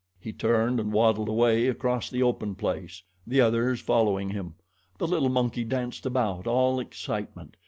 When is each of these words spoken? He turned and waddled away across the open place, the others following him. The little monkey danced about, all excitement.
He 0.19 0.33
turned 0.33 0.79
and 0.79 0.91
waddled 0.91 1.29
away 1.29 1.67
across 1.67 2.09
the 2.09 2.23
open 2.23 2.55
place, 2.55 3.03
the 3.27 3.39
others 3.39 3.81
following 3.81 4.31
him. 4.31 4.55
The 4.97 5.05
little 5.05 5.29
monkey 5.29 5.63
danced 5.63 6.07
about, 6.07 6.47
all 6.47 6.79
excitement. 6.79 7.55